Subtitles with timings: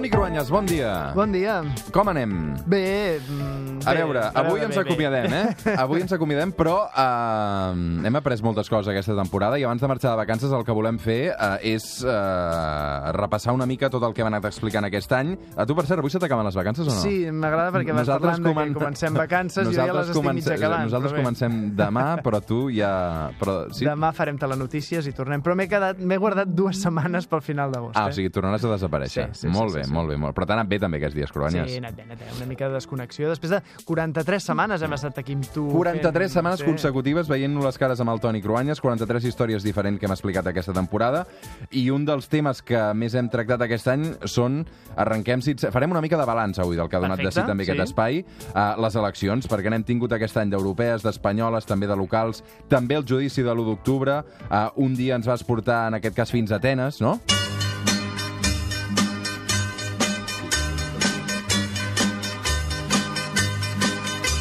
[0.00, 1.12] Toni Cruanyes, bon dia.
[1.12, 1.58] Bon dia.
[1.92, 2.54] Com anem?
[2.64, 4.88] Bé, mm, A bé, veure, a avui veure, ens bé, bé.
[4.88, 5.74] acomiadem, eh?
[5.82, 10.12] Avui ens acomiadem, però eh, hem après moltes coses aquesta temporada i abans de marxar
[10.14, 14.22] de vacances el que volem fer eh, és eh, repassar una mica tot el que
[14.24, 15.34] hem anat explicant aquest any.
[15.60, 17.02] A tu, per cert, avui se t'acaben les vacances o no?
[17.04, 20.16] Sí, m'agrada perquè vas Nosaltres parlant de comen- que comencem vacances, jo ja les Nosaltres
[20.16, 20.84] estic mig comencem- acabant.
[20.88, 21.26] Nosaltres però bé.
[21.28, 22.94] comencem demà, però tu ja...
[23.38, 23.84] Però, sí?
[23.84, 25.44] Demà farem telenotícies i tornem.
[25.44, 28.00] Però m'he quedat, m'he guardat dues setmanes pel final d'agost.
[28.00, 28.16] Ah, o eh?
[28.16, 29.28] sigui, tornaràs a desaparèixer.
[29.36, 29.89] Sí, sí, molt sí, bé, sí, sí.
[29.90, 30.34] Molt bé, molt.
[30.36, 31.70] Però t'ha anat bé també aquests dies, Cruanyes.
[31.70, 32.30] Sí, anat bé, anat bé.
[32.36, 33.28] Una mica de desconnexió.
[33.30, 35.66] Després de 43 setmanes hem estat aquí amb tu.
[35.74, 36.66] 43 fent- setmanes sí.
[36.68, 40.72] consecutives veient-nos les cares amb el Toni Cruanyes, 43 històries diferents que hem explicat aquesta
[40.76, 41.26] temporada,
[41.70, 44.64] i un dels temes que més hem tractat aquest any són,
[44.96, 45.54] arrenquem, si...
[45.70, 47.72] farem una mica de balanç avui del que ha donat de Perfecte, si també sí.
[47.72, 48.22] aquest espai,
[48.54, 53.04] uh, les eleccions, perquè n'hem tingut aquest any d'europees, d'espanyoles, també de locals, també el
[53.06, 56.56] judici de l'1 d'octubre, uh, un dia ens vas portar, en aquest cas, fins a
[56.60, 57.18] Atenes, no?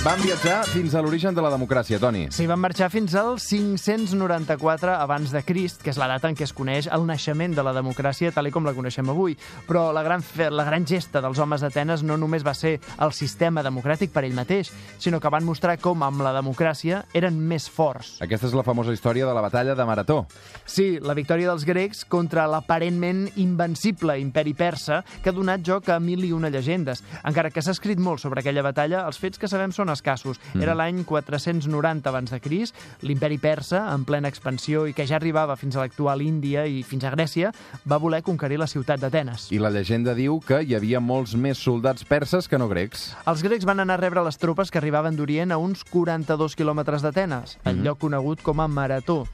[0.00, 2.22] Vam viatjar fins a l'origen de la democràcia, Toni.
[2.32, 6.46] Sí, van marxar fins al 594 abans de Crist, que és la data en què
[6.46, 9.34] es coneix el naixement de la democràcia tal com la coneixem avui.
[9.66, 10.24] Però la gran,
[10.56, 14.38] la gran gesta dels homes d'Atenes no només va ser el sistema democràtic per ell
[14.38, 18.14] mateix, sinó que van mostrar com amb la democràcia eren més forts.
[18.24, 20.22] Aquesta és la famosa història de la batalla de Marató.
[20.64, 26.00] Sí, la victòria dels grecs contra l'aparentment invencible imperi persa que ha donat joc a
[26.00, 27.04] mil i una llegendes.
[27.20, 30.40] Encara que s'ha escrit molt sobre aquella batalla, els fets que sabem són escassos.
[30.58, 35.56] Era l'any 490 abans de Crist, l'imperi persa, en plena expansió i que ja arribava
[35.60, 37.52] fins a l'actual Índia i fins a Grècia,
[37.88, 39.48] va voler conquerir la ciutat d'Atenes.
[39.54, 43.10] I la llegenda diu que hi havia molts més soldats perses que no grecs.
[43.30, 47.02] Els grecs van anar a rebre les tropes que arribaven d'Orient a uns 42 quilòmetres
[47.06, 49.24] d'Atenes, el lloc conegut com a Marató.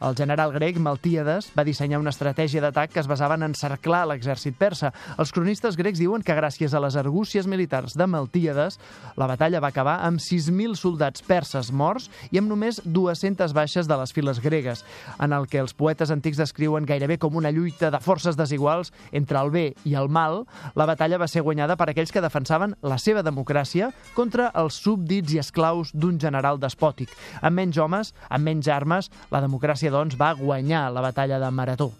[0.00, 4.54] El general grec Maltíades va dissenyar una estratègia d'atac que es basava en encerclar l'exèrcit
[4.56, 4.94] persa.
[5.20, 8.78] Els cronistes grecs diuen que gràcies a les argúcies militars de Maltíades,
[9.20, 13.98] la batalla va acabar amb 6.000 soldats perses morts i amb només 200 baixes de
[14.00, 14.86] les files gregues,
[15.20, 19.36] en el que els poetes antics descriuen gairebé com una lluita de forces desiguals entre
[19.44, 20.46] el bé i el mal,
[20.80, 25.36] la batalla va ser guanyada per aquells que defensaven la seva democràcia contra els súbdits
[25.36, 27.12] i esclaus d'un general despòtic.
[27.42, 31.92] Amb menys homes, amb menys armes, la democràcia, doncs, va guanyar la batalla de Marató.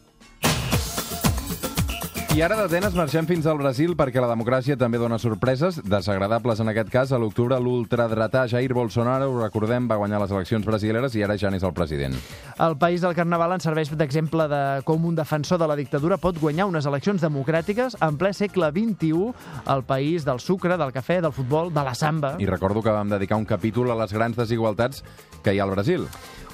[2.31, 6.71] I ara d'Atenes marxem fins al Brasil perquè la democràcia també dona sorpreses, desagradables en
[6.71, 7.11] aquest cas.
[7.11, 11.51] A l'octubre l'ultradretà Jair Bolsonaro, ho recordem, va guanyar les eleccions brasileres i ara ja
[11.51, 12.15] n'és el president.
[12.63, 16.39] El país del Carnaval ens serveix d'exemple de com un defensor de la dictadura pot
[16.39, 19.33] guanyar unes eleccions democràtiques en ple segle XXI
[19.67, 22.37] al país del sucre, del cafè, del futbol, de la samba.
[22.39, 25.03] I recordo que vam dedicar un capítol a les grans desigualtats
[25.43, 26.07] que hi ha al Brasil.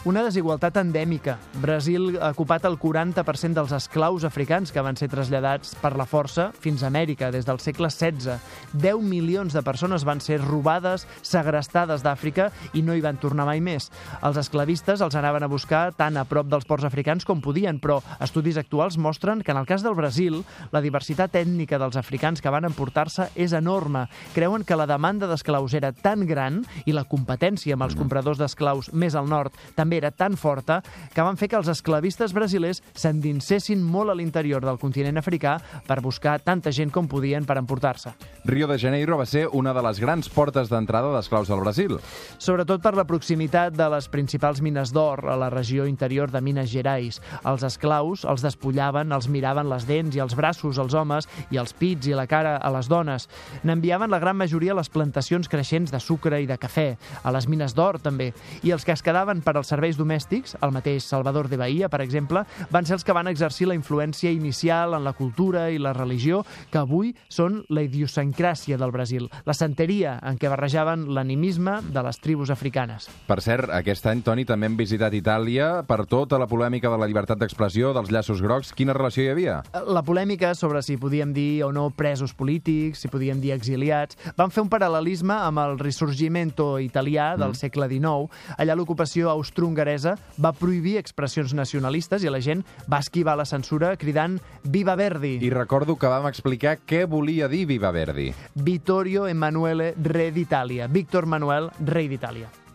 [0.05, 1.37] Una desigualtat endèmica.
[1.62, 6.51] Brasil ha ocupat el 40% dels esclaus africans que van ser traslladats per la força
[6.62, 8.37] fins a Amèrica des del segle XVI.
[8.73, 13.62] 10 milions de persones van ser robades, segrestades d'Àfrica i no hi van tornar mai
[13.65, 13.89] més.
[14.23, 17.99] Els esclavistes els anaven a buscar tan a prop dels ports africans com podien, però
[18.21, 22.53] estudis actuals mostren que en el cas del Brasil la diversitat ètnica dels africans que
[22.53, 24.06] van emportar-se és enorme.
[24.35, 28.93] Creuen que la demanda d'esclaus era tan gran i la competència amb els compradors d'esclaus
[28.93, 30.83] més al nord també era tan forta
[31.15, 36.01] que van fer que els esclavistes brasilers s'endinsessin molt a l'interior del continent africà per
[36.05, 38.12] buscar tanta gent com podien per emportar-se.
[38.47, 41.97] Rio de Janeiro va ser una de les grans portes d'entrada d'esclaus al Brasil.
[42.39, 46.71] Sobretot per la proximitat de les principals mines d'or a la regió interior de Minas
[46.71, 47.21] Gerais.
[47.45, 51.75] Els esclaus els despullaven, els miraven les dents i els braços als homes i els
[51.77, 53.29] pits i la cara a les dones.
[53.65, 56.89] N'enviaven la gran majoria a les plantacions creixents de sucre i de cafè,
[57.23, 60.72] a les mines d'or també, i els que es quedaven per als serveis domèstics, el
[60.72, 64.97] mateix Salvador de Bahia, per exemple, van ser els que van exercir la influència inicial
[64.97, 66.42] en la cultura i la religió
[66.72, 72.20] que avui són la idiosincràsia del Brasil, la santeria en què barrejaven l'animisme de les
[72.25, 73.10] tribus africanes.
[73.28, 77.08] Per cert, aquest any, Toni, també hem visitat Itàlia per tota la polèmica de la
[77.11, 78.72] llibertat d'expressió, dels llaços grocs.
[78.76, 79.58] Quina relació hi havia?
[79.84, 84.55] La polèmica sobre si podíem dir o no presos polítics, si podíem dir exiliats, van
[84.55, 88.32] fer un paral·lelisme amb el risorgimento italià del segle XIX.
[88.56, 89.29] Allà l'ocupació
[89.67, 95.39] austro-hongaresa va prohibir expressions nacionalistes i la gent va esquivar la censura cridant Viva Verdi!
[95.43, 98.33] I recordo que vam explicar què volia dir Viva Verdi.
[98.55, 100.87] Vittorio Emanuele, re d'Itàlia.
[100.89, 102.66] Víctor Manuel, rei d'Itàlia.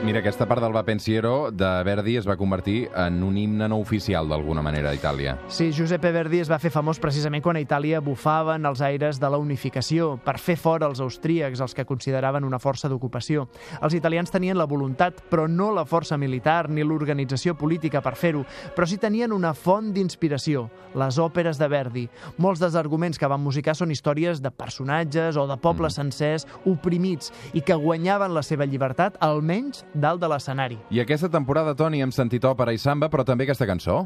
[0.00, 3.76] Mira, aquesta part del Va Pensiero de Verdi es va convertir en un himne no
[3.82, 5.34] oficial d'alguna manera a Itàlia.
[5.52, 9.28] Sí, Giuseppe Verdi es va fer famós precisament quan a Itàlia bufaven els aires de
[9.28, 13.44] la unificació per fer fora els austríacs, els que consideraven una força d'ocupació.
[13.82, 18.46] Els italians tenien la voluntat, però no la força militar ni l'organització política per fer-ho,
[18.72, 22.06] però sí tenien una font d'inspiració, les òperes de Verdi.
[22.40, 26.00] Molts dels arguments que van musicar són històries de personatges o de pobles mm.
[26.00, 30.78] sencers oprimits i que guanyaven la seva llibertat, almenys dalt de l'escenari.
[30.90, 34.04] I aquesta temporada, Toni, hem sentit òpera i samba, però també aquesta cançó.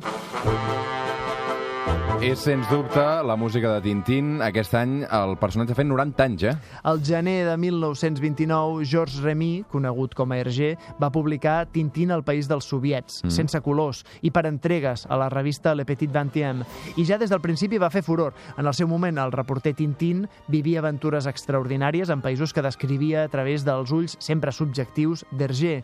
[2.25, 4.39] És, sens dubte, la música de Tintín.
[4.41, 6.53] Aquest any el personatge ha fet 90 anys, eh?
[6.89, 12.49] El gener de 1929, Georges Remy, conegut com a Hergé, va publicar Tintín al país
[12.49, 13.33] dels soviets, mm.
[13.35, 16.65] sense colors, i per entregues a la revista Le Petit Vingtième.
[16.97, 18.33] I ja des del principi va fer furor.
[18.57, 23.29] En el seu moment, el reporter Tintín vivia aventures extraordinàries en països que descrivia a
[23.29, 25.83] través dels ulls sempre subjectius d'Hergé.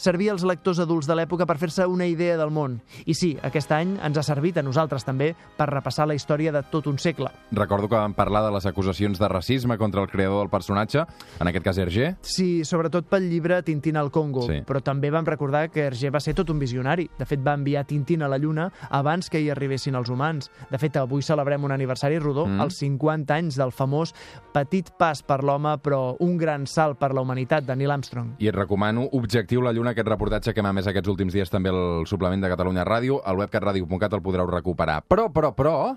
[0.00, 2.80] Servia als lectors adults de l'època per fer-se una idea del món.
[3.04, 6.62] I sí, aquest any ens ha servit a nosaltres també per repassar la història de
[6.70, 7.28] tot un segle.
[7.50, 11.04] Recordo que vam parlar de les acusacions de racisme contra el creador del personatge,
[11.40, 12.14] en aquest cas Hergé.
[12.22, 14.60] Sí, sobretot pel llibre Tintín al Congo, sí.
[14.66, 17.08] però també vam recordar que Hergé va ser tot un visionari.
[17.18, 20.50] De fet, va enviar Tintín a la Lluna abans que hi arribessin els humans.
[20.70, 22.62] De fet, avui celebrem un aniversari rodó, mm.
[22.62, 24.14] els 50 anys del famós
[24.52, 28.34] Petit pas per l'home, però un gran salt per la humanitat de Neil Armstrong.
[28.42, 31.72] I et recomano Objectiu la Lluna, aquest reportatge que m'ha més aquests últims dies també
[31.72, 33.20] el suplement de Catalunya Ràdio.
[33.24, 35.00] Al webcatradio.cat el podreu recuperar.
[35.08, 35.96] Però, però, però, però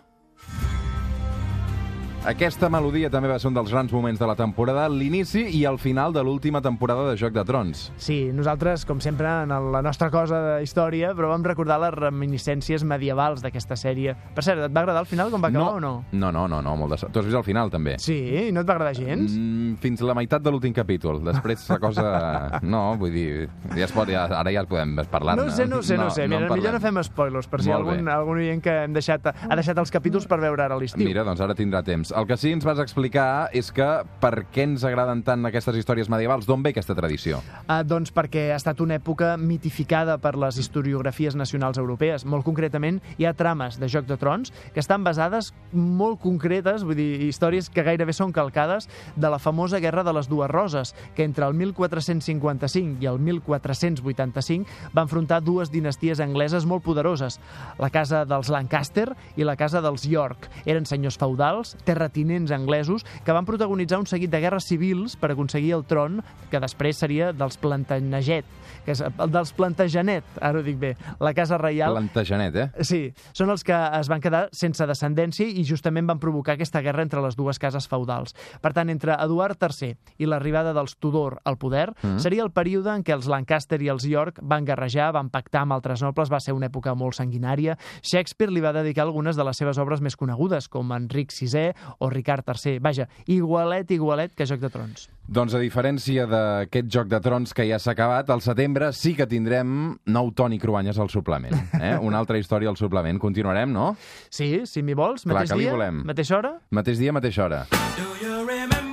[2.25, 5.77] aquesta melodia també va ser un dels grans moments de la temporada, l'inici i el
[5.77, 7.83] final de l'última temporada de Joc de Trons.
[8.01, 12.81] Sí, nosaltres, com sempre, en la nostra cosa de història, però vam recordar les reminiscències
[12.87, 14.15] medievals d'aquesta sèrie.
[14.33, 15.91] Per cert, et va agradar el final, com va acabar no, o no?
[16.17, 17.11] No, no, no, no molt de...
[17.13, 17.99] Tu has vist el final, també?
[18.01, 18.17] Sí,
[18.47, 19.37] i no et va agradar gens?
[19.37, 21.21] Mm, fins la meitat de l'últim capítol.
[21.29, 22.07] Després la cosa...
[22.65, 23.45] No, vull dir,
[23.75, 26.25] ja es pot, ja, ara ja podem parlar No sé, no sé, no, no sé.
[26.27, 29.57] Mira, no millor no fem spoilers, per si algun, algun oient que hem deixat, ha
[29.59, 31.05] deixat els capítols per veure ara l'estiu.
[31.05, 32.14] Mira, doncs ara tindrà temps.
[32.15, 33.85] El que sí ens vas explicar és que
[34.21, 36.45] per què ens agraden tant aquestes històries medievals?
[36.47, 37.41] D'on ve aquesta tradició?
[37.65, 42.23] Uh, doncs perquè ha estat una època mitificada per les historiografies nacionals europees.
[42.23, 46.95] Molt concretament, hi ha trames de Joc de Trons que estan basades molt concretes, vull
[46.95, 48.87] dir, històries que gairebé són calcades
[49.19, 54.95] de la famosa Guerra de les Dues Roses, que entre el 1455 i el 1485
[54.95, 57.41] va enfrontar dues dinasties angleses molt poderoses,
[57.75, 60.47] la casa dels Lancaster i la casa dels York.
[60.63, 65.73] Eren senyors feudals, terratinents anglesos, que van protagonitzar un seguit de guerres civils per aconseguir
[65.75, 66.21] el tron,
[66.51, 68.45] que després seria dels Plantagenet,
[68.85, 71.95] que és el dels Plantagenet, ara ho dic bé, la casa reial...
[71.95, 72.67] Plantagenet, eh?
[72.85, 73.01] Sí,
[73.33, 77.23] són els que es van quedar sense descendència i justament van provocar aquesta guerra entre
[77.25, 78.35] les dues cases feudals.
[78.61, 82.19] Per tant, entre Eduard III i l'arribada dels Tudor al poder, mm -hmm.
[82.19, 85.73] seria el període en què els Lancaster i els York van guerrejar, van pactar amb
[85.73, 87.77] altres nobles, va ser una època molt sanguinària.
[88.01, 92.09] Shakespeare li va dedicar algunes de les seves obres més conegudes, com Enric VI o
[92.09, 92.79] Ricard III.
[92.79, 95.09] Vaja, igualet, igualet que Joc de Trons.
[95.25, 99.25] Doncs a diferència d'aquest Joc de Trons que ja s'ha acabat, al setembre sí que
[99.25, 101.55] tindrem nou Toni Cruanyes al suplement.
[101.81, 101.95] Eh?
[102.07, 103.19] Una altra història al suplement.
[103.19, 103.95] Continuarem, no?
[104.29, 105.25] Sí, si m'hi vols.
[105.25, 106.03] Mateix Clar, dia, volem.
[106.05, 106.57] mateixa hora?
[106.69, 107.65] Mateix dia, mateixa hora.
[107.97, 108.84] Do you remember?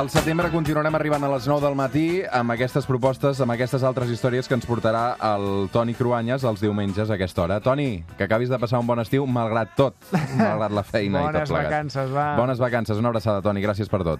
[0.00, 4.08] Al setembre continuarem arribant a les 9 del matí amb aquestes propostes, amb aquestes altres
[4.08, 5.02] històries que ens portarà
[5.34, 7.58] el Toni Cruanyes els diumenges a aquesta hora.
[7.60, 10.08] Toni, que acabis de passar un bon estiu, malgrat tot,
[10.40, 11.68] malgrat la feina i tot Bones plegat.
[11.68, 12.24] vacances, va.
[12.40, 12.96] Bones vacances.
[12.96, 13.60] Una abraçada, Toni.
[13.60, 14.18] Gràcies per tot.